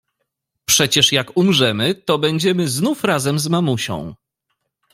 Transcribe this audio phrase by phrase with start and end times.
[0.65, 4.15] "Przecież jak umrzemy, to będziemy znów razem z mamusią."